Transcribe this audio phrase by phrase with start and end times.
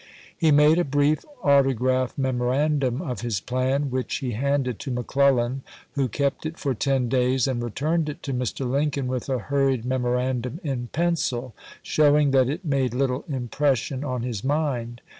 [0.35, 6.07] He made a brief autograph memorandum of his plan, which he handed to McClellan, who
[6.07, 8.67] kept it for ten days and returned it to Mr.
[8.67, 11.53] Lincoln with a hurried memorandum in pencil,
[11.83, 15.01] showing that it made little impression on his mind.